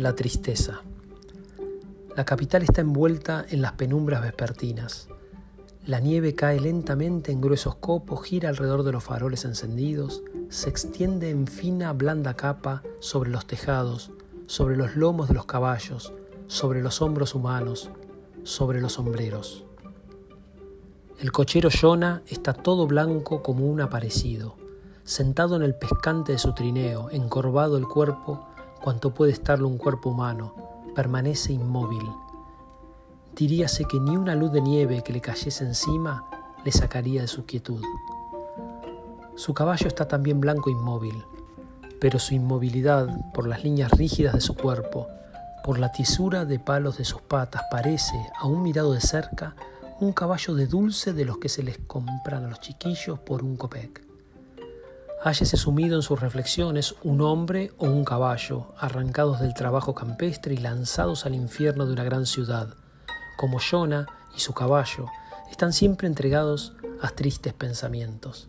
La 0.00 0.16
tristeza. 0.16 0.80
La 2.16 2.24
capital 2.24 2.62
está 2.62 2.80
envuelta 2.80 3.44
en 3.50 3.60
las 3.60 3.72
penumbras 3.72 4.22
vespertinas. 4.22 5.08
La 5.84 6.00
nieve 6.00 6.34
cae 6.34 6.58
lentamente 6.58 7.32
en 7.32 7.42
gruesos 7.42 7.74
copos, 7.74 8.24
gira 8.24 8.48
alrededor 8.48 8.82
de 8.82 8.92
los 8.92 9.04
faroles 9.04 9.44
encendidos, 9.44 10.22
se 10.48 10.70
extiende 10.70 11.28
en 11.28 11.46
fina, 11.46 11.92
blanda 11.92 12.32
capa 12.32 12.82
sobre 13.00 13.28
los 13.28 13.46
tejados, 13.46 14.10
sobre 14.46 14.78
los 14.78 14.96
lomos 14.96 15.28
de 15.28 15.34
los 15.34 15.44
caballos, 15.44 16.14
sobre 16.46 16.80
los 16.80 17.02
hombros 17.02 17.34
humanos, 17.34 17.90
sobre 18.42 18.80
los 18.80 18.94
sombreros. 18.94 19.66
El 21.18 21.30
cochero 21.30 21.68
Jonah 21.70 22.22
está 22.26 22.54
todo 22.54 22.86
blanco 22.86 23.42
como 23.42 23.66
un 23.66 23.82
aparecido, 23.82 24.56
sentado 25.04 25.56
en 25.56 25.62
el 25.62 25.74
pescante 25.74 26.32
de 26.32 26.38
su 26.38 26.54
trineo, 26.54 27.10
encorvado 27.10 27.76
el 27.76 27.86
cuerpo, 27.86 28.46
cuanto 28.82 29.12
puede 29.14 29.32
estarlo 29.32 29.68
un 29.68 29.78
cuerpo 29.78 30.10
humano, 30.10 30.54
permanece 30.94 31.52
inmóvil. 31.52 32.08
Diríase 33.36 33.84
que 33.84 34.00
ni 34.00 34.16
una 34.16 34.34
luz 34.34 34.52
de 34.52 34.60
nieve 34.60 35.02
que 35.02 35.12
le 35.12 35.20
cayese 35.20 35.64
encima 35.64 36.24
le 36.64 36.72
sacaría 36.72 37.22
de 37.22 37.28
su 37.28 37.44
quietud. 37.44 37.82
Su 39.36 39.54
caballo 39.54 39.86
está 39.86 40.08
también 40.08 40.40
blanco 40.40 40.70
inmóvil, 40.70 41.24
pero 42.00 42.18
su 42.18 42.34
inmovilidad, 42.34 43.08
por 43.32 43.46
las 43.46 43.62
líneas 43.64 43.92
rígidas 43.92 44.34
de 44.34 44.40
su 44.40 44.54
cuerpo, 44.54 45.06
por 45.64 45.78
la 45.78 45.92
tisura 45.92 46.44
de 46.44 46.58
palos 46.58 46.98
de 46.98 47.04
sus 47.04 47.22
patas, 47.22 47.62
parece, 47.70 48.16
aún 48.38 48.62
mirado 48.62 48.92
de 48.92 49.00
cerca, 49.00 49.54
un 50.00 50.12
caballo 50.12 50.54
de 50.54 50.66
dulce 50.66 51.12
de 51.12 51.24
los 51.24 51.38
que 51.38 51.48
se 51.48 51.62
les 51.62 51.78
compran 51.78 52.44
a 52.44 52.48
los 52.48 52.60
chiquillos 52.60 53.18
por 53.18 53.42
un 53.42 53.56
copec. 53.56 54.09
Hállese 55.22 55.58
sumido 55.58 55.96
en 55.96 56.02
sus 56.02 56.18
reflexiones 56.18 56.94
un 57.02 57.20
hombre 57.20 57.72
o 57.76 57.84
un 57.84 58.06
caballo, 58.06 58.72
arrancados 58.78 59.38
del 59.40 59.52
trabajo 59.52 59.94
campestre 59.94 60.54
y 60.54 60.56
lanzados 60.56 61.26
al 61.26 61.34
infierno 61.34 61.84
de 61.84 61.92
una 61.92 62.04
gran 62.04 62.24
ciudad. 62.24 62.74
Como 63.36 63.58
Jonah 63.60 64.06
y 64.34 64.40
su 64.40 64.54
caballo, 64.54 65.08
están 65.50 65.74
siempre 65.74 66.06
entregados 66.06 66.72
a 67.02 67.10
tristes 67.10 67.52
pensamientos. 67.52 68.48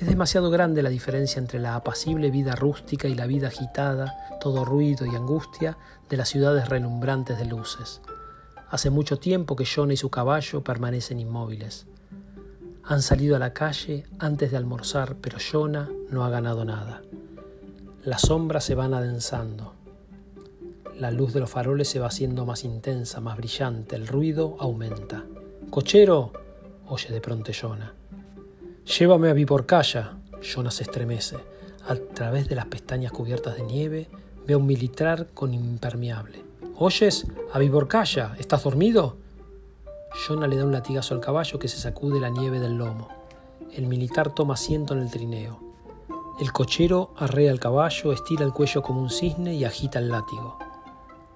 Es 0.00 0.08
demasiado 0.08 0.50
grande 0.50 0.82
la 0.82 0.90
diferencia 0.90 1.38
entre 1.38 1.60
la 1.60 1.76
apacible 1.76 2.32
vida 2.32 2.56
rústica 2.56 3.06
y 3.06 3.14
la 3.14 3.28
vida 3.28 3.46
agitada, 3.46 4.16
todo 4.40 4.64
ruido 4.64 5.06
y 5.06 5.14
angustia 5.14 5.78
de 6.10 6.16
las 6.16 6.28
ciudades 6.28 6.68
relumbrantes 6.68 7.38
de 7.38 7.44
luces. 7.44 8.00
Hace 8.68 8.90
mucho 8.90 9.20
tiempo 9.20 9.54
que 9.54 9.64
Jonah 9.64 9.94
y 9.94 9.96
su 9.96 10.10
caballo 10.10 10.64
permanecen 10.64 11.20
inmóviles. 11.20 11.86
Han 12.86 13.00
salido 13.00 13.34
a 13.34 13.38
la 13.38 13.54
calle 13.54 14.04
antes 14.18 14.50
de 14.50 14.58
almorzar, 14.58 15.16
pero 15.16 15.38
Jonah 15.38 15.88
no 16.10 16.24
ha 16.24 16.28
ganado 16.28 16.66
nada. 16.66 17.02
Las 18.04 18.22
sombras 18.22 18.64
se 18.64 18.74
van 18.74 18.92
adensando. 18.92 19.72
La 20.98 21.10
luz 21.10 21.32
de 21.32 21.40
los 21.40 21.48
faroles 21.48 21.88
se 21.88 21.98
va 21.98 22.08
haciendo 22.08 22.44
más 22.44 22.62
intensa, 22.62 23.20
más 23.20 23.38
brillante, 23.38 23.96
el 23.96 24.06
ruido 24.06 24.56
aumenta. 24.60 25.24
¡Cochero! 25.70 26.32
oye 26.86 27.08
de 27.10 27.22
pronto 27.22 27.52
Jonah. 27.58 27.94
Llévame 28.98 29.30
a 29.30 29.32
Viporcaya. 29.32 30.18
Jonah 30.42 30.70
se 30.70 30.82
estremece. 30.82 31.38
A 31.88 31.96
través 31.96 32.48
de 32.48 32.54
las 32.54 32.66
pestañas 32.66 33.12
cubiertas 33.12 33.56
de 33.56 33.62
nieve 33.62 34.08
ve 34.46 34.54
a 34.54 34.58
un 34.58 34.66
militar 34.66 35.28
con 35.32 35.54
impermeable. 35.54 36.44
¿Oyes? 36.76 37.26
A 37.52 37.58
Viborcaya, 37.58 38.34
¿estás 38.38 38.62
dormido? 38.64 39.23
Jonah 40.14 40.46
le 40.46 40.56
da 40.56 40.64
un 40.64 40.72
latigazo 40.72 41.14
al 41.14 41.20
caballo 41.20 41.58
que 41.58 41.68
se 41.68 41.78
sacude 41.78 42.20
la 42.20 42.30
nieve 42.30 42.60
del 42.60 42.78
lomo. 42.78 43.08
El 43.72 43.86
militar 43.86 44.32
toma 44.32 44.54
asiento 44.54 44.94
en 44.94 45.00
el 45.00 45.10
trineo. 45.10 45.60
El 46.40 46.52
cochero 46.52 47.12
arrea 47.16 47.50
el 47.50 47.60
caballo, 47.60 48.12
estira 48.12 48.44
el 48.44 48.52
cuello 48.52 48.82
como 48.82 49.00
un 49.00 49.10
cisne 49.10 49.54
y 49.54 49.64
agita 49.64 49.98
el 49.98 50.08
látigo. 50.08 50.58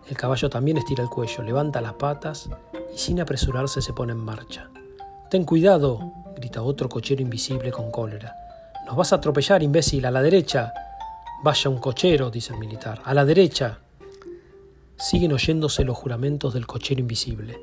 El 0.08 0.16
caballo 0.16 0.48
también 0.48 0.76
estira 0.76 1.02
el 1.02 1.10
cuello, 1.10 1.42
levanta 1.42 1.80
las 1.80 1.94
patas 1.94 2.48
y 2.94 2.98
sin 2.98 3.20
apresurarse 3.20 3.82
se 3.82 3.92
pone 3.92 4.12
en 4.12 4.18
marcha. 4.18 4.70
Ten 5.30 5.44
cuidado, 5.44 6.12
grita 6.36 6.62
otro 6.62 6.88
cochero 6.88 7.20
invisible 7.20 7.70
con 7.70 7.90
cólera. 7.90 8.34
Nos 8.86 8.96
vas 8.96 9.12
a 9.12 9.16
atropellar, 9.16 9.62
imbécil, 9.62 10.06
a 10.06 10.10
la 10.10 10.22
derecha. 10.22 10.72
Vaya 11.42 11.68
un 11.68 11.78
cochero, 11.78 12.30
dice 12.30 12.54
el 12.54 12.58
militar. 12.58 13.02
A 13.04 13.12
la 13.12 13.24
derecha. 13.24 13.80
Siguen 14.96 15.32
oyéndose 15.32 15.84
los 15.84 15.96
juramentos 15.96 16.54
del 16.54 16.66
cochero 16.66 17.00
invisible. 17.00 17.58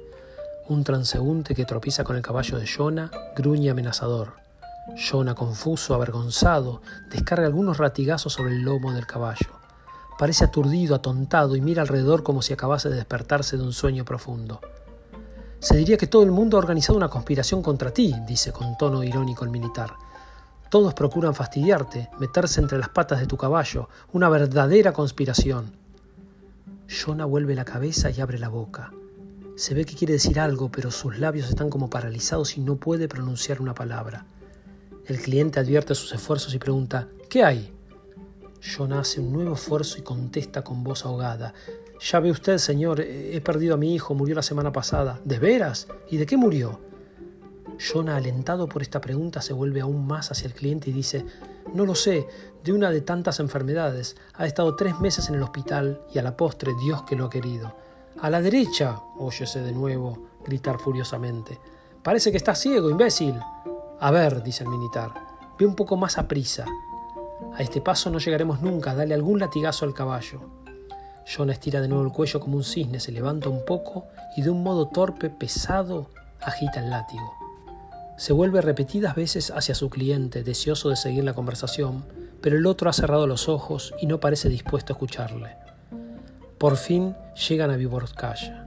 Un 0.67 0.83
transeúnte 0.83 1.53
que 1.53 1.63
tropieza 1.63 2.03
con 2.03 2.15
el 2.15 2.23
caballo 2.23 2.57
de 2.57 2.65
Jonah 2.65 3.11
gruñe 3.35 3.69
amenazador. 3.69 4.33
Jonah, 4.97 5.35
confuso, 5.35 5.93
avergonzado, 5.93 6.81
descarga 7.11 7.45
algunos 7.45 7.77
ratigazos 7.77 8.33
sobre 8.33 8.53
el 8.53 8.63
lomo 8.63 8.91
del 8.91 9.05
caballo. 9.05 9.59
Parece 10.17 10.43
aturdido, 10.43 10.95
atontado 10.95 11.55
y 11.55 11.61
mira 11.61 11.83
alrededor 11.83 12.23
como 12.23 12.41
si 12.41 12.53
acabase 12.53 12.89
de 12.89 12.95
despertarse 12.95 13.57
de 13.57 13.63
un 13.63 13.73
sueño 13.73 14.05
profundo. 14.05 14.59
Se 15.59 15.77
diría 15.77 15.97
que 15.97 16.07
todo 16.07 16.23
el 16.23 16.31
mundo 16.31 16.57
ha 16.57 16.61
organizado 16.61 16.97
una 16.97 17.09
conspiración 17.09 17.61
contra 17.61 17.91
ti, 17.91 18.15
dice 18.25 18.51
con 18.51 18.75
tono 18.75 19.03
irónico 19.03 19.43
el 19.43 19.51
militar. 19.51 19.93
Todos 20.71 20.95
procuran 20.95 21.35
fastidiarte, 21.35 22.09
meterse 22.19 22.59
entre 22.59 22.79
las 22.79 22.89
patas 22.89 23.19
de 23.19 23.27
tu 23.27 23.37
caballo, 23.37 23.87
una 24.13 24.29
verdadera 24.29 24.93
conspiración. 24.93 25.73
Jonah 26.89 27.25
vuelve 27.25 27.53
la 27.53 27.65
cabeza 27.65 28.09
y 28.09 28.19
abre 28.19 28.39
la 28.39 28.49
boca. 28.49 28.91
Se 29.55 29.73
ve 29.73 29.85
que 29.85 29.95
quiere 29.95 30.13
decir 30.13 30.39
algo, 30.39 30.69
pero 30.69 30.91
sus 30.91 31.17
labios 31.17 31.49
están 31.49 31.69
como 31.69 31.89
paralizados 31.89 32.57
y 32.57 32.61
no 32.61 32.75
puede 32.75 33.07
pronunciar 33.07 33.61
una 33.61 33.73
palabra. 33.73 34.25
El 35.05 35.19
cliente 35.19 35.59
advierte 35.59 35.95
sus 35.95 36.13
esfuerzos 36.13 36.53
y 36.53 36.59
pregunta, 36.59 37.07
¿qué 37.29 37.43
hay? 37.43 37.73
Jonah 38.61 38.99
hace 38.99 39.21
un 39.21 39.31
nuevo 39.31 39.53
esfuerzo 39.53 39.97
y 39.99 40.01
contesta 40.01 40.63
con 40.63 40.83
voz 40.83 41.05
ahogada, 41.05 41.53
ya 41.99 42.19
ve 42.19 42.29
usted, 42.29 42.57
señor, 42.57 42.99
he 42.99 43.39
perdido 43.41 43.75
a 43.75 43.77
mi 43.77 43.95
hijo, 43.95 44.13
murió 44.13 44.35
la 44.35 44.41
semana 44.41 44.71
pasada. 44.71 45.19
¿De 45.23 45.39
veras? 45.39 45.87
¿Y 46.09 46.17
de 46.17 46.25
qué 46.25 46.35
murió? 46.35 46.81
Jonah, 47.79 48.17
alentado 48.17 48.67
por 48.67 48.81
esta 48.81 49.01
pregunta, 49.01 49.41
se 49.41 49.53
vuelve 49.53 49.81
aún 49.81 50.05
más 50.05 50.31
hacia 50.31 50.47
el 50.47 50.53
cliente 50.53 50.89
y 50.89 50.93
dice, 50.93 51.25
no 51.73 51.85
lo 51.85 51.95
sé, 51.95 52.27
de 52.63 52.73
una 52.73 52.91
de 52.91 53.01
tantas 53.01 53.39
enfermedades. 53.39 54.17
Ha 54.33 54.45
estado 54.45 54.75
tres 54.75 54.99
meses 54.99 55.29
en 55.29 55.35
el 55.35 55.43
hospital 55.43 56.01
y 56.13 56.19
a 56.19 56.21
la 56.21 56.35
postre 56.35 56.73
Dios 56.83 57.03
que 57.03 57.15
lo 57.15 57.25
ha 57.25 57.29
querido. 57.29 57.75
A 58.21 58.29
la 58.29 58.41
derecha, 58.41 59.01
óyese 59.17 59.61
de 59.61 59.73
nuevo 59.73 60.17
gritar 60.45 60.79
furiosamente. 60.79 61.59
Parece 62.01 62.31
que 62.31 62.37
está 62.37 62.55
ciego, 62.55 62.89
imbécil. 62.89 63.35
A 63.99 64.11
ver, 64.11 64.41
dice 64.41 64.63
el 64.63 64.69
militar, 64.69 65.11
ve 65.59 65.65
un 65.65 65.75
poco 65.75 65.97
más 65.97 66.17
a 66.17 66.27
prisa. 66.27 66.65
A 67.53 67.61
este 67.61 67.81
paso 67.81 68.09
no 68.09 68.19
llegaremos 68.19 68.61
nunca, 68.61 68.95
dale 68.95 69.13
algún 69.13 69.39
latigazo 69.39 69.85
al 69.85 69.93
caballo. 69.93 70.41
John 71.27 71.49
estira 71.49 71.81
de 71.81 71.89
nuevo 71.89 72.05
el 72.05 72.11
cuello 72.11 72.39
como 72.39 72.55
un 72.55 72.63
cisne, 72.63 72.99
se 72.99 73.11
levanta 73.11 73.49
un 73.49 73.65
poco 73.65 74.05
y 74.37 74.43
de 74.43 74.49
un 74.49 74.63
modo 74.63 74.87
torpe, 74.87 75.29
pesado, 75.29 76.09
agita 76.41 76.79
el 76.79 76.89
látigo. 76.89 77.33
Se 78.17 78.31
vuelve 78.31 78.61
repetidas 78.61 79.15
veces 79.15 79.51
hacia 79.51 79.75
su 79.75 79.89
cliente, 79.89 80.43
deseoso 80.43 80.89
de 80.89 80.95
seguir 80.95 81.25
la 81.25 81.33
conversación, 81.33 82.05
pero 82.41 82.57
el 82.57 82.65
otro 82.65 82.89
ha 82.89 82.93
cerrado 82.93 83.27
los 83.27 83.49
ojos 83.49 83.93
y 83.99 84.05
no 84.05 84.21
parece 84.21 84.47
dispuesto 84.47 84.93
a 84.93 84.95
escucharle. 84.95 85.64
Por 86.65 86.77
fin 86.77 87.15
llegan 87.47 87.69
a 87.69 87.77
Viborskaya. 87.77 88.65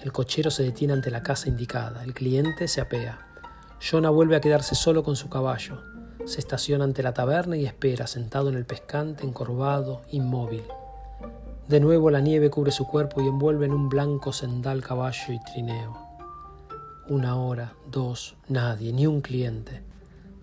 El 0.00 0.12
cochero 0.12 0.52
se 0.52 0.62
detiene 0.62 0.92
ante 0.92 1.10
la 1.10 1.24
casa 1.24 1.48
indicada, 1.48 2.04
el 2.04 2.14
cliente 2.14 2.68
se 2.68 2.80
apea. 2.80 3.18
Jonah 3.80 4.10
vuelve 4.10 4.36
a 4.36 4.40
quedarse 4.40 4.76
solo 4.76 5.02
con 5.02 5.16
su 5.16 5.28
caballo. 5.28 5.82
Se 6.26 6.38
estaciona 6.38 6.84
ante 6.84 7.02
la 7.02 7.14
taberna 7.14 7.56
y 7.56 7.66
espera, 7.66 8.06
sentado 8.06 8.50
en 8.50 8.54
el 8.54 8.66
pescante, 8.66 9.26
encorvado, 9.26 10.02
inmóvil. 10.12 10.62
De 11.66 11.80
nuevo 11.80 12.08
la 12.10 12.20
nieve 12.20 12.50
cubre 12.50 12.70
su 12.70 12.86
cuerpo 12.86 13.20
y 13.20 13.26
envuelve 13.26 13.66
en 13.66 13.72
un 13.72 13.88
blanco 13.88 14.32
sendal 14.32 14.80
caballo 14.84 15.32
y 15.32 15.40
trineo. 15.40 15.98
Una 17.08 17.34
hora, 17.34 17.72
dos, 17.90 18.36
nadie, 18.46 18.92
ni 18.92 19.08
un 19.08 19.22
cliente. 19.22 19.82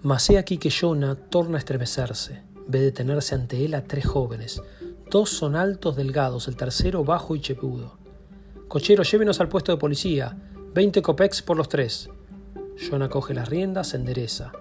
Mas 0.01 0.29
he 0.29 0.37
aquí 0.37 0.57
que 0.57 0.71
Jonah 0.77 1.15
torna 1.15 1.55
a 1.55 1.59
estremecerse. 1.59 2.41
Ve 2.67 2.81
detenerse 2.81 3.33
ante 3.33 3.63
él 3.63 3.75
a 3.75 3.85
tres 3.85 4.05
jóvenes. 4.05 4.61
Dos 5.09 5.29
son 5.29 5.55
altos, 5.55 5.95
delgados, 5.95 6.47
el 6.47 6.55
tercero 6.55 7.03
bajo 7.03 7.35
y 7.35 7.41
chepudo. 7.41 7.97
Cochero, 8.67 9.03
llévenos 9.03 9.39
al 9.39 9.49
puesto 9.49 9.71
de 9.71 9.77
policía. 9.77 10.35
Veinte 10.73 11.01
copex 11.01 11.41
por 11.41 11.57
los 11.57 11.69
tres. 11.69 12.09
Jonah 12.89 13.07
coge 13.07 13.33
las 13.33 13.47
riendas, 13.47 13.89
se 13.89 13.97
endereza. 13.97 14.51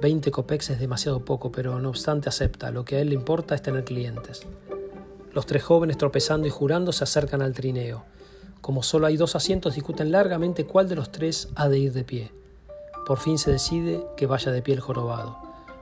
Veinte 0.00 0.30
copex 0.30 0.70
es 0.70 0.80
demasiado 0.80 1.24
poco, 1.24 1.52
pero 1.52 1.78
no 1.78 1.90
obstante 1.90 2.28
acepta. 2.28 2.70
Lo 2.70 2.84
que 2.84 2.96
a 2.96 3.00
él 3.00 3.10
le 3.10 3.14
importa 3.14 3.54
es 3.54 3.62
tener 3.62 3.84
clientes. 3.84 4.46
Los 5.34 5.44
tres 5.44 5.62
jóvenes, 5.62 5.98
tropezando 5.98 6.46
y 6.46 6.50
jurando, 6.50 6.90
se 6.90 7.04
acercan 7.04 7.42
al 7.42 7.52
trineo. 7.52 8.04
Como 8.62 8.82
solo 8.82 9.06
hay 9.06 9.16
dos 9.16 9.36
asientos, 9.36 9.74
discuten 9.74 10.10
largamente 10.10 10.64
cuál 10.64 10.88
de 10.88 10.96
los 10.96 11.12
tres 11.12 11.50
ha 11.54 11.68
de 11.68 11.78
ir 11.78 11.92
de 11.92 12.04
pie. 12.04 12.32
Por 13.06 13.18
fin 13.18 13.38
se 13.38 13.52
decide 13.52 14.04
que 14.16 14.26
vaya 14.26 14.50
de 14.50 14.62
pie 14.62 14.74
el 14.74 14.80
jorobado. 14.80 15.38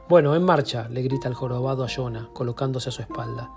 Bueno, 0.08 0.34
en 0.34 0.42
marcha, 0.42 0.88
le 0.88 1.02
grita 1.02 1.28
el 1.28 1.34
jorobado 1.34 1.84
a 1.84 1.88
Jonah, 1.88 2.28
colocándose 2.34 2.88
a 2.88 2.92
su 2.92 3.02
espalda. 3.02 3.50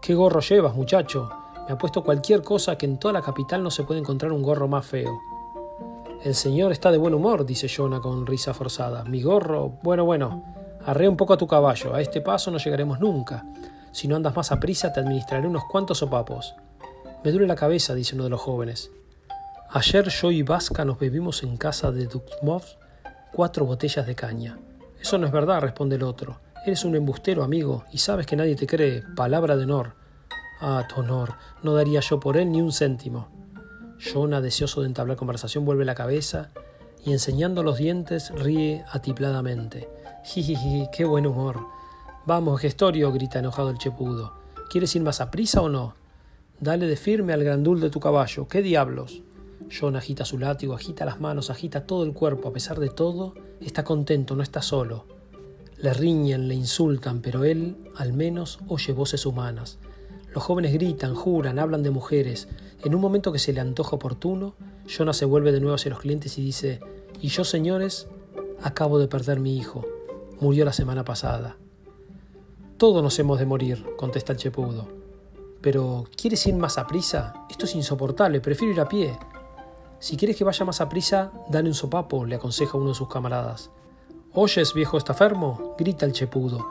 ¿Qué 0.00 0.14
gorro 0.14 0.40
llevas, 0.40 0.74
muchacho? 0.74 1.28
Me 1.66 1.74
ha 1.74 1.78
puesto 1.78 2.02
cualquier 2.02 2.42
cosa 2.42 2.78
que 2.78 2.86
en 2.86 2.98
toda 2.98 3.12
la 3.12 3.20
capital 3.20 3.62
no 3.62 3.70
se 3.70 3.82
puede 3.82 4.00
encontrar 4.00 4.32
un 4.32 4.42
gorro 4.42 4.66
más 4.66 4.86
feo. 4.86 5.20
El 6.24 6.34
señor 6.34 6.72
está 6.72 6.90
de 6.90 6.96
buen 6.96 7.12
humor, 7.12 7.44
dice 7.44 7.68
Jonah 7.68 8.00
con 8.00 8.26
risa 8.26 8.54
forzada. 8.54 9.04
Mi 9.04 9.22
gorro, 9.22 9.68
bueno, 9.82 10.06
bueno, 10.06 10.42
arrea 10.86 11.10
un 11.10 11.18
poco 11.18 11.34
a 11.34 11.36
tu 11.36 11.46
caballo, 11.46 11.94
a 11.94 12.00
este 12.00 12.22
paso 12.22 12.50
no 12.50 12.56
llegaremos 12.56 12.98
nunca. 12.98 13.44
Si 13.92 14.08
no 14.08 14.16
andas 14.16 14.34
más 14.34 14.50
a 14.52 14.58
prisa, 14.58 14.90
te 14.90 15.00
administraré 15.00 15.46
unos 15.46 15.64
cuantos 15.70 15.98
sopapos. 15.98 16.54
Me 17.22 17.30
duele 17.30 17.46
la 17.46 17.54
cabeza, 17.54 17.94
dice 17.94 18.14
uno 18.14 18.24
de 18.24 18.30
los 18.30 18.40
jóvenes. 18.40 18.90
Ayer 19.68 20.08
yo 20.08 20.30
y 20.30 20.42
Vasca 20.42 20.86
nos 20.86 20.98
bebimos 20.98 21.42
en 21.42 21.58
casa 21.58 21.92
de 21.92 22.06
Duxmov 22.06 22.62
cuatro 23.32 23.66
botellas 23.66 24.06
de 24.06 24.14
caña. 24.14 24.58
Eso 24.98 25.18
no 25.18 25.26
es 25.26 25.32
verdad, 25.32 25.60
responde 25.60 25.96
el 25.96 26.04
otro. 26.04 26.40
Eres 26.66 26.84
un 26.84 26.94
embustero, 26.94 27.42
amigo, 27.42 27.84
y 27.90 27.98
sabes 27.98 28.26
que 28.26 28.36
nadie 28.36 28.54
te 28.54 28.66
cree. 28.66 29.02
Palabra 29.16 29.56
de 29.56 29.64
honor. 29.64 29.94
Ah, 30.60 30.86
tu 30.86 31.00
honor. 31.00 31.36
No 31.62 31.72
daría 31.72 32.00
yo 32.00 32.20
por 32.20 32.36
él 32.36 32.52
ni 32.52 32.60
un 32.60 32.70
céntimo. 32.70 33.28
Jonah, 33.98 34.42
deseoso 34.42 34.82
de 34.82 34.88
entablar 34.88 35.16
conversación, 35.16 35.64
vuelve 35.64 35.86
la 35.86 35.94
cabeza 35.94 36.50
y 37.02 37.12
enseñando 37.12 37.62
los 37.62 37.78
dientes 37.78 38.30
ríe 38.30 38.84
atipladamente. 38.92 39.88
Jijiji, 40.24 40.88
qué 40.92 41.06
buen 41.06 41.26
humor. 41.26 41.66
Vamos, 42.26 42.60
Gestorio, 42.60 43.10
grita 43.10 43.38
enojado 43.38 43.70
el 43.70 43.78
chepudo. 43.78 44.34
¿Quieres 44.68 44.94
ir 44.94 45.02
más 45.02 45.22
a 45.22 45.30
prisa 45.30 45.62
o 45.62 45.70
no? 45.70 45.94
Dale 46.60 46.86
de 46.86 46.96
firme 46.96 47.32
al 47.32 47.42
grandul 47.42 47.80
de 47.80 47.88
tu 47.88 48.00
caballo. 48.00 48.48
¿Qué 48.48 48.60
diablos? 48.60 49.22
John 49.70 49.96
agita 49.96 50.26
su 50.26 50.36
látigo, 50.36 50.74
agita 50.74 51.06
las 51.06 51.20
manos, 51.20 51.48
agita 51.48 51.86
todo 51.86 52.04
el 52.04 52.12
cuerpo. 52.12 52.48
A 52.48 52.52
pesar 52.52 52.78
de 52.78 52.90
todo, 52.90 53.34
está 53.62 53.82
contento, 53.82 54.36
no 54.36 54.42
está 54.42 54.60
solo. 54.60 55.19
Le 55.82 55.94
riñen, 55.94 56.48
le 56.48 56.54
insultan, 56.54 57.22
pero 57.22 57.44
él, 57.44 57.76
al 57.96 58.12
menos, 58.12 58.60
oye 58.68 58.92
voces 58.92 59.24
humanas. 59.24 59.78
Los 60.34 60.44
jóvenes 60.44 60.74
gritan, 60.74 61.14
juran, 61.14 61.58
hablan 61.58 61.82
de 61.82 61.90
mujeres. 61.90 62.48
En 62.84 62.94
un 62.94 63.00
momento 63.00 63.32
que 63.32 63.38
se 63.38 63.52
le 63.52 63.60
antoja 63.60 63.96
oportuno, 63.96 64.54
Jonah 64.86 65.14
se 65.14 65.24
vuelve 65.24 65.52
de 65.52 65.60
nuevo 65.60 65.74
hacia 65.74 65.90
los 65.90 66.00
clientes 66.00 66.36
y 66.38 66.42
dice, 66.42 66.80
y 67.20 67.28
yo, 67.28 67.44
señores, 67.44 68.08
acabo 68.62 68.98
de 68.98 69.08
perder 69.08 69.40
mi 69.40 69.56
hijo. 69.56 69.84
Murió 70.38 70.64
la 70.64 70.72
semana 70.72 71.04
pasada. 71.04 71.56
Todos 72.76 73.02
nos 73.02 73.18
hemos 73.18 73.38
de 73.38 73.46
morir, 73.46 73.84
contesta 73.96 74.32
el 74.32 74.38
chepudo. 74.38 74.88
Pero, 75.60 76.04
¿quieres 76.16 76.46
ir 76.46 76.54
más 76.54 76.78
a 76.78 76.86
prisa? 76.86 77.46
Esto 77.50 77.64
es 77.64 77.74
insoportable, 77.74 78.40
prefiero 78.40 78.74
ir 78.74 78.80
a 78.80 78.88
pie. 78.88 79.18
Si 79.98 80.16
quieres 80.16 80.36
que 80.36 80.44
vaya 80.44 80.64
más 80.64 80.80
a 80.80 80.88
prisa, 80.88 81.32
dale 81.50 81.68
un 81.68 81.74
sopapo, 81.74 82.24
le 82.24 82.36
aconseja 82.36 82.78
uno 82.78 82.90
de 82.90 82.94
sus 82.94 83.08
camaradas. 83.08 83.70
¿Oyes, 84.32 84.74
viejo 84.74 84.96
estafermo? 84.96 85.74
grita 85.76 86.06
el 86.06 86.12
chepudo. 86.12 86.64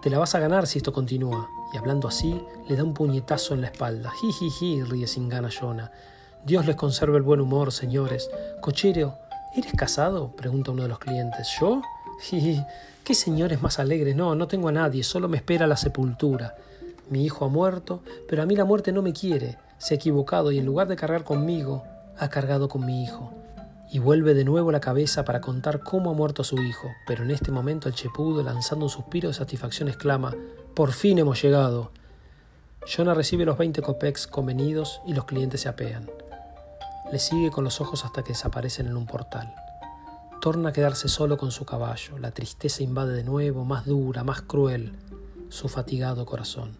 Te 0.00 0.08
la 0.08 0.20
vas 0.20 0.36
a 0.36 0.38
ganar 0.38 0.68
si 0.68 0.78
esto 0.78 0.92
continúa. 0.92 1.50
Y 1.74 1.76
hablando 1.76 2.06
así, 2.06 2.40
le 2.68 2.76
da 2.76 2.84
un 2.84 2.94
puñetazo 2.94 3.54
en 3.54 3.62
la 3.62 3.66
espalda. 3.66 4.12
Jijiji, 4.20 4.84
ríe 4.84 5.08
sin 5.08 5.28
gana 5.28 5.50
Jonah. 5.50 5.90
Dios 6.46 6.64
les 6.64 6.76
conserve 6.76 7.16
el 7.16 7.24
buen 7.24 7.40
humor, 7.40 7.72
señores. 7.72 8.30
Cochero, 8.60 9.18
¿eres 9.56 9.72
casado? 9.72 10.30
pregunta 10.36 10.70
uno 10.70 10.84
de 10.84 10.88
los 10.90 11.00
clientes. 11.00 11.48
¿Yo? 11.60 11.82
Jiji, 12.20 12.64
¿qué 13.02 13.14
señores 13.14 13.60
más 13.60 13.80
alegres? 13.80 14.14
No, 14.14 14.36
no 14.36 14.46
tengo 14.46 14.68
a 14.68 14.72
nadie, 14.72 15.02
solo 15.02 15.26
me 15.26 15.38
espera 15.38 15.66
la 15.66 15.76
sepultura. 15.76 16.54
Mi 17.10 17.24
hijo 17.24 17.44
ha 17.44 17.48
muerto, 17.48 18.04
pero 18.28 18.44
a 18.44 18.46
mí 18.46 18.54
la 18.54 18.64
muerte 18.64 18.92
no 18.92 19.02
me 19.02 19.12
quiere. 19.12 19.58
Se 19.76 19.94
ha 19.94 19.96
equivocado 19.96 20.52
y 20.52 20.60
en 20.60 20.66
lugar 20.66 20.86
de 20.86 20.94
cargar 20.94 21.24
conmigo, 21.24 21.82
ha 22.16 22.28
cargado 22.28 22.68
con 22.68 22.86
mi 22.86 23.02
hijo. 23.02 23.41
Y 23.92 23.98
vuelve 23.98 24.32
de 24.32 24.46
nuevo 24.46 24.72
la 24.72 24.80
cabeza 24.80 25.22
para 25.26 25.42
contar 25.42 25.80
cómo 25.80 26.10
ha 26.10 26.14
muerto 26.14 26.44
su 26.44 26.56
hijo, 26.56 26.90
pero 27.06 27.24
en 27.24 27.30
este 27.30 27.52
momento 27.52 27.88
el 27.88 27.94
chepudo, 27.94 28.42
lanzando 28.42 28.86
un 28.86 28.90
suspiro 28.90 29.28
de 29.28 29.34
satisfacción, 29.34 29.90
exclama, 29.90 30.34
Por 30.74 30.92
fin 30.92 31.18
hemos 31.18 31.42
llegado. 31.42 31.90
Jonah 32.86 33.12
recibe 33.12 33.44
los 33.44 33.58
20 33.58 33.82
copex 33.82 34.26
convenidos 34.26 35.02
y 35.06 35.12
los 35.12 35.26
clientes 35.26 35.60
se 35.60 35.68
apean. 35.68 36.10
Le 37.12 37.18
sigue 37.18 37.50
con 37.50 37.64
los 37.64 37.82
ojos 37.82 38.06
hasta 38.06 38.22
que 38.22 38.32
desaparecen 38.32 38.86
en 38.86 38.96
un 38.96 39.06
portal. 39.06 39.54
Torna 40.40 40.70
a 40.70 40.72
quedarse 40.72 41.08
solo 41.08 41.36
con 41.36 41.50
su 41.50 41.66
caballo. 41.66 42.16
La 42.18 42.30
tristeza 42.30 42.82
invade 42.82 43.12
de 43.12 43.24
nuevo, 43.24 43.66
más 43.66 43.84
dura, 43.84 44.24
más 44.24 44.40
cruel, 44.40 44.94
su 45.50 45.68
fatigado 45.68 46.24
corazón. 46.24 46.78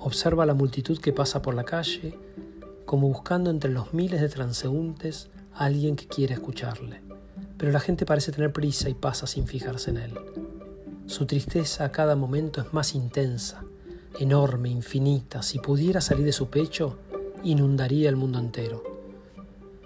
Observa 0.00 0.44
la 0.44 0.54
multitud 0.54 0.98
que 0.98 1.12
pasa 1.12 1.40
por 1.40 1.54
la 1.54 1.62
calle 1.62 2.18
como 2.84 3.06
buscando 3.06 3.48
entre 3.48 3.70
los 3.70 3.94
miles 3.94 4.20
de 4.20 4.28
transeúntes 4.28 5.30
alguien 5.54 5.96
que 5.96 6.06
quiere 6.06 6.34
escucharle. 6.34 7.00
Pero 7.58 7.72
la 7.72 7.80
gente 7.80 8.06
parece 8.06 8.32
tener 8.32 8.52
prisa 8.52 8.88
y 8.88 8.94
pasa 8.94 9.26
sin 9.26 9.46
fijarse 9.46 9.90
en 9.90 9.96
él. 9.98 10.18
Su 11.06 11.26
tristeza 11.26 11.84
a 11.84 11.92
cada 11.92 12.16
momento 12.16 12.60
es 12.60 12.72
más 12.72 12.94
intensa, 12.94 13.62
enorme, 14.18 14.70
infinita. 14.70 15.42
Si 15.42 15.58
pudiera 15.58 16.00
salir 16.00 16.24
de 16.24 16.32
su 16.32 16.48
pecho, 16.48 16.98
inundaría 17.44 18.08
el 18.08 18.16
mundo 18.16 18.38
entero. 18.38 18.82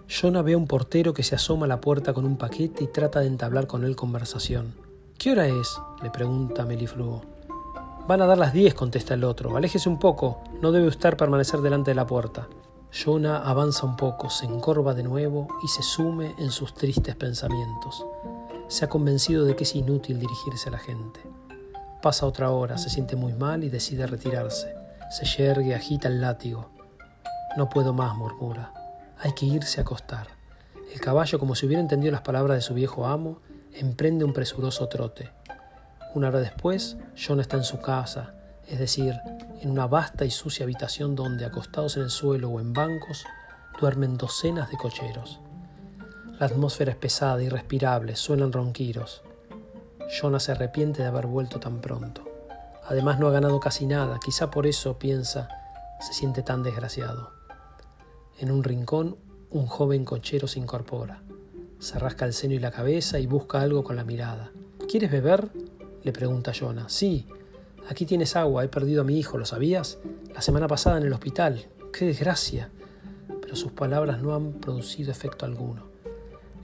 Jonah 0.08 0.42
ve 0.42 0.52
a 0.52 0.56
un 0.56 0.66
portero 0.66 1.12
que 1.12 1.22
se 1.22 1.34
asoma 1.34 1.66
a 1.66 1.68
la 1.68 1.80
puerta 1.80 2.12
con 2.12 2.24
un 2.24 2.36
paquete 2.36 2.84
y 2.84 2.86
trata 2.86 3.20
de 3.20 3.26
entablar 3.26 3.66
con 3.66 3.84
él 3.84 3.96
conversación. 3.96 4.74
¿Qué 5.18 5.32
hora 5.32 5.48
es? 5.48 5.80
le 6.02 6.10
pregunta 6.10 6.64
Melifluo. 6.64 7.22
Van 8.06 8.22
a 8.22 8.26
dar 8.26 8.38
las 8.38 8.52
diez, 8.52 8.74
contesta 8.74 9.14
el 9.14 9.24
otro. 9.24 9.56
Aléjese 9.56 9.88
un 9.88 9.98
poco, 9.98 10.40
no 10.62 10.70
debe 10.70 10.86
usted 10.86 11.16
permanecer 11.16 11.60
delante 11.60 11.90
de 11.90 11.96
la 11.96 12.06
puerta. 12.06 12.46
Jonah 12.92 13.38
avanza 13.48 13.84
un 13.84 13.96
poco, 13.96 14.30
se 14.30 14.46
encorva 14.46 14.94
de 14.94 15.02
nuevo 15.02 15.48
y 15.62 15.68
se 15.68 15.82
sume 15.82 16.34
en 16.38 16.50
sus 16.50 16.74
tristes 16.74 17.16
pensamientos. 17.16 18.04
Se 18.68 18.84
ha 18.84 18.88
convencido 18.88 19.44
de 19.44 19.54
que 19.56 19.64
es 19.64 19.74
inútil 19.74 20.18
dirigirse 20.18 20.68
a 20.68 20.72
la 20.72 20.78
gente. 20.78 21.20
Pasa 22.00 22.26
otra 22.26 22.50
hora, 22.50 22.78
se 22.78 22.90
siente 22.90 23.16
muy 23.16 23.32
mal 23.32 23.64
y 23.64 23.68
decide 23.68 24.06
retirarse. 24.06 24.74
Se 25.10 25.24
yergue, 25.24 25.74
agita 25.74 26.08
el 26.08 26.20
látigo. 26.20 26.70
No 27.56 27.68
puedo 27.68 27.92
más, 27.92 28.16
murmura. 28.16 28.72
Hay 29.18 29.32
que 29.32 29.46
irse 29.46 29.80
a 29.80 29.82
acostar. 29.82 30.28
El 30.92 31.00
caballo, 31.00 31.38
como 31.38 31.54
si 31.54 31.66
hubiera 31.66 31.80
entendido 31.80 32.12
las 32.12 32.22
palabras 32.22 32.56
de 32.56 32.62
su 32.62 32.74
viejo 32.74 33.06
amo, 33.06 33.40
emprende 33.72 34.24
un 34.24 34.32
presuroso 34.32 34.88
trote. 34.88 35.30
Una 36.14 36.28
hora 36.28 36.40
después, 36.40 36.96
John 37.16 37.40
está 37.40 37.56
en 37.56 37.64
su 37.64 37.80
casa, 37.80 38.35
es 38.68 38.78
decir, 38.78 39.14
en 39.60 39.70
una 39.70 39.86
vasta 39.86 40.24
y 40.24 40.30
sucia 40.30 40.64
habitación 40.64 41.14
donde, 41.14 41.44
acostados 41.44 41.96
en 41.96 42.04
el 42.04 42.10
suelo 42.10 42.50
o 42.50 42.60
en 42.60 42.72
bancos, 42.72 43.24
duermen 43.80 44.16
docenas 44.16 44.70
de 44.70 44.76
cocheros. 44.76 45.40
La 46.38 46.46
atmósfera 46.46 46.92
es 46.92 46.98
pesada, 46.98 47.42
irrespirable, 47.42 48.16
suenan 48.16 48.52
ronquiros. 48.52 49.22
Jonah 50.20 50.40
se 50.40 50.52
arrepiente 50.52 51.02
de 51.02 51.08
haber 51.08 51.26
vuelto 51.26 51.60
tan 51.60 51.80
pronto. 51.80 52.24
Además 52.88 53.18
no 53.18 53.26
ha 53.26 53.32
ganado 53.32 53.58
casi 53.58 53.86
nada, 53.86 54.20
quizá 54.24 54.50
por 54.50 54.66
eso, 54.66 54.98
piensa, 54.98 55.48
se 56.00 56.12
siente 56.12 56.42
tan 56.42 56.62
desgraciado. 56.62 57.32
En 58.38 58.50
un 58.50 58.62
rincón, 58.62 59.16
un 59.50 59.66
joven 59.66 60.04
cochero 60.04 60.46
se 60.46 60.58
incorpora. 60.58 61.22
Se 61.78 61.98
rasca 61.98 62.24
el 62.24 62.32
seno 62.32 62.54
y 62.54 62.58
la 62.58 62.70
cabeza 62.70 63.18
y 63.18 63.26
busca 63.26 63.60
algo 63.60 63.82
con 63.82 63.96
la 63.96 64.04
mirada. 64.04 64.50
¿Quieres 64.88 65.10
beber? 65.10 65.50
le 66.02 66.12
pregunta 66.12 66.52
Jonah. 66.58 66.88
Sí, 66.88 67.26
Aquí 67.88 68.04
tienes 68.04 68.34
agua, 68.34 68.64
he 68.64 68.68
perdido 68.68 69.02
a 69.02 69.04
mi 69.04 69.16
hijo, 69.16 69.38
¿lo 69.38 69.44
sabías? 69.44 69.98
La 70.34 70.42
semana 70.42 70.66
pasada 70.66 70.98
en 70.98 71.04
el 71.04 71.12
hospital. 71.12 71.66
¡Qué 71.92 72.04
desgracia! 72.04 72.70
Pero 73.40 73.54
sus 73.54 73.70
palabras 73.70 74.20
no 74.20 74.34
han 74.34 74.54
producido 74.54 75.12
efecto 75.12 75.46
alguno. 75.46 75.86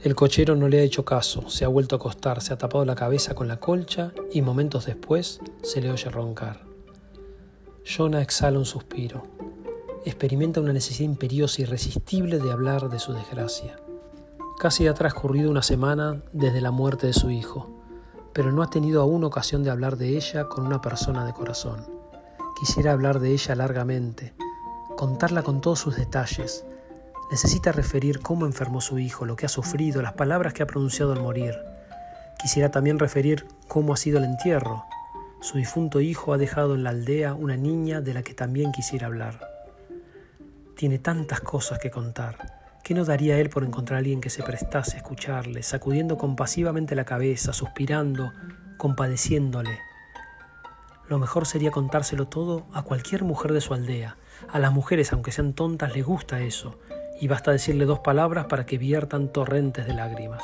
El 0.02 0.17
cochero 0.17 0.57
no 0.57 0.69
le 0.69 0.81
ha 0.81 0.83
hecho 0.83 1.05
caso, 1.05 1.49
se 1.49 1.64
ha 1.64 1.69
vuelto 1.69 1.95
a 1.95 1.99
acostar, 1.99 2.41
se 2.41 2.52
ha 2.52 2.59
tapado 2.59 2.85
la 2.85 2.97
cabeza 2.97 3.37
con 3.37 3.47
la 3.47 3.61
colcha 3.61 4.12
y 4.33 4.43
momentos 4.43 4.87
después 4.87 5.41
se 5.62 5.81
le 5.81 5.93
oye 5.93 6.11
roncar. 6.11 6.64
Jonah 7.85 8.21
exhala 8.21 8.59
un 8.59 8.64
suspiro. 8.64 9.23
Experimenta 10.05 10.61
una 10.61 10.73
necesidad 10.73 11.09
imperiosa 11.09 11.62
irresistible 11.62 12.41
de 12.41 12.50
hablar 12.50 12.91
de 12.91 12.99
su 12.99 13.12
desgracia. 13.12 13.76
Casi 14.59 14.88
ha 14.88 14.95
transcurrido 14.95 15.52
una 15.52 15.62
semana 15.62 16.21
desde 16.33 16.61
la 16.61 16.73
muerte 16.73 17.07
de 17.07 17.12
su 17.12 17.31
hijo 17.31 17.82
pero 18.33 18.53
no 18.53 18.62
ha 18.62 18.71
tenido 18.71 19.03
aún 19.03 19.25
ocasión 19.25 19.62
de 19.62 19.71
hablar 19.71 19.97
de 19.97 20.17
ella 20.17 20.49
con 20.49 20.67
una 20.67 20.81
persona 20.81 21.25
de 21.25 21.33
corazón. 21.33 21.87
Quisiera 22.59 22.93
hablar 22.93 23.21
de 23.21 23.33
ella 23.33 23.55
largamente, 23.55 24.35
contarla 24.97 25.43
con 25.43 25.61
todos 25.61 25.81
sus 25.81 25.97
detalles. 25.97 26.65
Necesita 27.31 27.73
referir 27.73 28.21
cómo 28.21 28.47
enfermó 28.47 28.81
su 28.81 28.99
hijo, 28.99 29.25
lo 29.25 29.37
que 29.37 29.47
ha 29.47 29.49
sufrido, 29.49 30.03
las 30.03 30.12
palabras 30.12 30.53
que 30.53 30.62
ha 30.62 30.67
pronunciado 30.67 31.12
al 31.12 31.23
morir. 31.23 31.57
Quisiera 32.39 32.71
también 32.71 32.99
referir 32.99 33.47
cómo 33.69 33.95
ha 33.95 33.97
sido 33.97 34.19
el 34.19 34.25
entierro. 34.25 34.85
Su 35.41 35.59
difunto 35.59 36.01
hijo 36.01 36.33
ha 36.33 36.39
dejado 36.39 36.75
en 36.75 36.85
la 36.85 36.91
aldea 36.91 37.35
una 37.35 37.57
niña 37.57 38.01
de 38.01 38.15
la 38.15 38.23
que 38.23 38.35
también 38.35 38.73
quisiera 38.73 39.07
hablar. 39.07 39.41
Tiene 40.77 40.99
tantas 40.99 41.41
cosas 41.41 41.79
que 41.79 41.91
contar 41.91 42.62
¿Qué 42.83 42.95
no 42.95 43.05
daría 43.05 43.39
él 43.39 43.49
por 43.49 43.62
encontrar 43.62 43.97
a 43.97 43.99
alguien 43.99 44.21
que 44.21 44.31
se 44.31 44.43
prestase 44.43 44.97
a 44.97 44.99
escucharle, 44.99 45.62
sacudiendo 45.62 46.19
compasivamente 46.19 46.97
la 46.97 47.05
cabeza, 47.05 47.53
suspirando, 47.53 48.33
compadeciéndole? 48.77 49.79
Lo 51.09 51.19
mejor 51.19 51.47
sería 51.47 51.71
contárselo 51.71 52.27
todo 52.27 52.67
a 52.73 52.83
cualquier 52.83 53.23
mujer 53.23 53.53
de 53.53 53.61
su 53.61 53.75
aldea. 53.75 54.17
A 54.49 54.59
las 54.59 54.73
mujeres, 54.73 55.12
aunque 55.12 55.31
sean 55.31 55.53
tontas, 55.53 55.95
les 55.95 56.05
gusta 56.05 56.41
eso, 56.41 56.81
y 57.21 57.29
basta 57.29 57.53
decirle 57.53 57.85
dos 57.85 58.01
palabras 58.01 58.47
para 58.47 58.67
que 58.67 58.79
viertan 58.79 59.29
torrentes 59.29 59.87
de 59.87 59.95
lágrimas. 59.95 60.43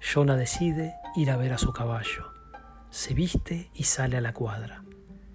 Jonah 0.00 0.36
decide 0.36 0.94
ir 1.14 1.30
a 1.30 1.36
ver 1.36 1.52
a 1.52 1.58
su 1.58 1.72
caballo. 1.72 2.32
Se 2.88 3.12
viste 3.12 3.70
y 3.74 3.82
sale 3.82 4.16
a 4.16 4.22
la 4.22 4.32
cuadra. 4.32 4.82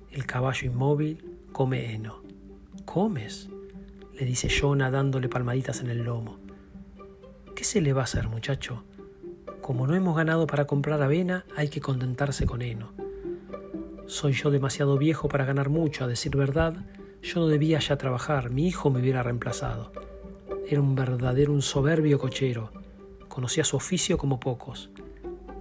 El 0.09 0.25
caballo 0.25 0.65
inmóvil 0.65 1.39
come 1.51 1.93
heno. 1.93 2.23
¿Comes? 2.85 3.49
Le 4.17 4.25
dice 4.25 4.49
Jonah 4.49 4.91
dándole 4.91 5.29
palmaditas 5.29 5.81
en 5.81 5.89
el 5.89 6.03
lomo. 6.03 6.39
¿Qué 7.55 7.63
se 7.63 7.81
le 7.81 7.93
va 7.93 8.01
a 8.01 8.03
hacer, 8.05 8.27
muchacho? 8.27 8.83
Como 9.61 9.87
no 9.87 9.95
hemos 9.95 10.15
ganado 10.15 10.47
para 10.47 10.65
comprar 10.65 11.01
avena, 11.01 11.45
hay 11.55 11.69
que 11.69 11.81
contentarse 11.81 12.45
con 12.45 12.61
heno. 12.61 12.91
Soy 14.07 14.33
yo 14.33 14.51
demasiado 14.51 14.97
viejo 14.97 15.29
para 15.29 15.45
ganar 15.45 15.69
mucho, 15.69 16.03
a 16.03 16.07
decir 16.07 16.35
verdad, 16.35 16.85
yo 17.21 17.39
no 17.39 17.47
debía 17.47 17.79
ya 17.79 17.97
trabajar, 17.97 18.49
mi 18.49 18.67
hijo 18.67 18.89
me 18.89 18.99
hubiera 18.99 19.21
reemplazado. 19.21 19.91
Era 20.67 20.81
un 20.81 20.95
verdadero, 20.95 21.53
un 21.53 21.61
soberbio 21.61 22.17
cochero. 22.17 22.71
Conocía 23.27 23.63
su 23.63 23.77
oficio 23.77 24.17
como 24.17 24.39
pocos. 24.39 24.89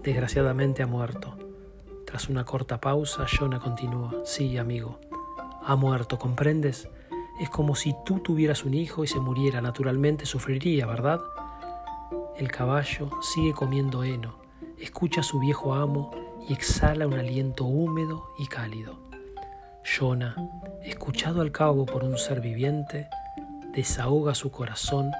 Desgraciadamente 0.02 0.82
ha 0.82 0.86
muerto. 0.86 1.36
Tras 2.06 2.28
una 2.28 2.44
corta 2.44 2.80
pausa, 2.80 3.26
Jonah 3.28 3.60
continúa. 3.60 4.22
Sí, 4.24 4.56
amigo, 4.56 4.98
ha 5.62 5.76
muerto, 5.76 6.18
¿comprendes? 6.18 6.88
Es 7.40 7.48
como 7.48 7.74
si 7.74 7.94
tú 8.04 8.20
tuvieras 8.20 8.64
un 8.64 8.74
hijo 8.74 9.02
y 9.02 9.06
se 9.06 9.18
muriera, 9.18 9.62
naturalmente 9.62 10.26
sufriría, 10.26 10.86
¿verdad? 10.86 11.20
El 12.36 12.50
caballo 12.50 13.10
sigue 13.22 13.54
comiendo 13.54 14.04
heno, 14.04 14.34
escucha 14.78 15.22
a 15.22 15.24
su 15.24 15.38
viejo 15.38 15.74
amo 15.74 16.10
y 16.46 16.52
exhala 16.52 17.06
un 17.06 17.14
aliento 17.14 17.64
húmedo 17.64 18.28
y 18.38 18.46
cálido. 18.46 18.98
Jonah, 19.84 20.36
escuchado 20.82 21.40
al 21.40 21.50
cabo 21.50 21.86
por 21.86 22.04
un 22.04 22.18
ser 22.18 22.42
viviente, 22.42 23.08
desahoga 23.72 24.34
su 24.34 24.50
corazón 24.50 25.10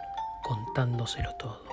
contándoselo 0.43 1.35
todo. 1.37 1.70